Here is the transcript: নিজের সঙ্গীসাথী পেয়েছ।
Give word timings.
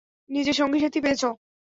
নিজের 0.29 0.55
সঙ্গীসাথী 0.59 0.99
পেয়েছ। 1.03 1.23